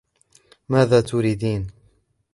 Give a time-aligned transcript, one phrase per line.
[0.69, 1.67] ماذا تريدين؟